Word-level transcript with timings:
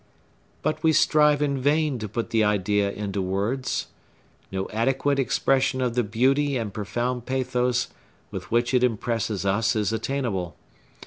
But 0.63 0.81
we 0.81 0.93
strive 0.93 1.43
in 1.43 1.59
vain 1.61 1.99
to 1.99 2.09
put 2.09 2.31
the 2.31 2.43
idea 2.43 2.91
into 2.91 3.21
words. 3.21 3.85
No 4.51 4.67
adequate 4.71 5.19
expression 5.19 5.79
of 5.79 5.93
the 5.93 6.01
beauty 6.03 6.57
and 6.57 6.73
profound 6.73 7.27
pathos 7.27 7.89
with 8.31 8.49
which 8.49 8.73
it 8.73 8.83
impresses 8.83 9.45
us 9.45 9.75
is 9.75 9.93
attainable. 9.93 10.55